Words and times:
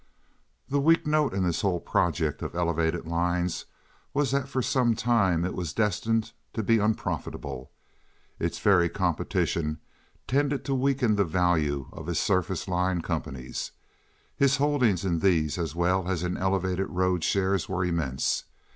The 0.67 0.79
weak 0.79 1.05
note 1.05 1.31
in 1.31 1.43
this 1.43 1.61
whole 1.61 1.79
project 1.79 2.41
of 2.41 2.55
elevated 2.55 3.05
lines 3.05 3.65
was 4.15 4.31
that 4.31 4.49
for 4.49 4.63
some 4.63 4.95
time 4.95 5.45
it 5.45 5.53
was 5.53 5.73
destined 5.75 6.31
to 6.53 6.63
be 6.63 6.79
unprofitable. 6.79 7.69
Its 8.39 8.57
very 8.57 8.89
competition 8.89 9.77
tended 10.27 10.65
to 10.65 10.73
weaken 10.73 11.17
the 11.17 11.23
value 11.23 11.85
of 11.93 12.07
his 12.07 12.17
surface 12.19 12.67
line 12.67 13.01
companies. 13.01 13.73
His 14.35 14.57
holdings 14.57 15.05
in 15.05 15.19
these 15.19 15.59
as 15.59 15.75
well 15.75 16.07
as 16.09 16.23
in 16.23 16.35
elevated 16.35 16.89
road 16.89 17.23
shares 17.23 17.69
were 17.69 17.85
immense. 17.85 18.45